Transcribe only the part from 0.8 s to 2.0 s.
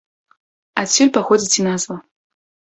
Адсюль паходзіць і назва.